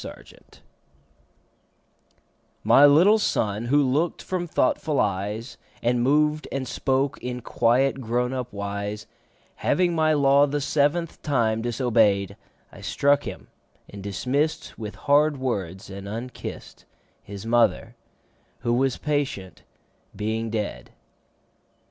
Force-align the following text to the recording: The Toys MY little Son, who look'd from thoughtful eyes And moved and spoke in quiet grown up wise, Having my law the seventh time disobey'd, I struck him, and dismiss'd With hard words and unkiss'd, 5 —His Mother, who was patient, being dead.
The 0.01 0.09
Toys 0.09 0.61
MY 2.63 2.87
little 2.87 3.19
Son, 3.19 3.65
who 3.65 3.83
look'd 3.87 4.19
from 4.19 4.47
thoughtful 4.47 4.99
eyes 4.99 5.59
And 5.83 6.01
moved 6.01 6.47
and 6.51 6.67
spoke 6.67 7.19
in 7.21 7.41
quiet 7.43 8.01
grown 8.01 8.33
up 8.33 8.51
wise, 8.51 9.05
Having 9.57 9.93
my 9.93 10.13
law 10.13 10.47
the 10.47 10.59
seventh 10.59 11.21
time 11.21 11.61
disobey'd, 11.61 12.35
I 12.71 12.81
struck 12.81 13.25
him, 13.25 13.49
and 13.87 14.01
dismiss'd 14.01 14.73
With 14.75 14.95
hard 14.95 15.37
words 15.37 15.87
and 15.91 16.07
unkiss'd, 16.07 16.79
5 16.79 16.85
—His 17.21 17.45
Mother, 17.45 17.95
who 18.61 18.73
was 18.73 18.97
patient, 18.97 19.61
being 20.15 20.49
dead. 20.49 20.89